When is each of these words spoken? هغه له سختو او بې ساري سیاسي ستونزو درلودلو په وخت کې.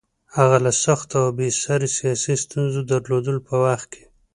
هغه 0.37 0.57
له 0.65 0.71
سختو 0.83 1.13
او 1.23 1.27
بې 1.37 1.47
ساري 1.61 1.89
سیاسي 1.97 2.35
ستونزو 2.43 2.79
درلودلو 2.91 3.39
په 3.47 3.55
وخت 3.63 3.87
کې. 3.93 4.03